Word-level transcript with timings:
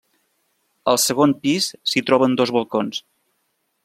Al 0.93 0.99
segon 1.03 1.35
pis 1.43 1.67
s'hi 1.91 2.03
troben 2.07 2.33
dos 2.41 2.55
balcons. 2.57 3.03